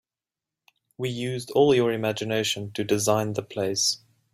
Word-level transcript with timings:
We 0.97 1.09
used 1.09 1.51
all 1.51 1.75
your 1.75 1.91
imgination 1.93 2.71
to 2.73 2.83
design 2.83 3.33
the 3.33 3.43
place. 3.43 3.99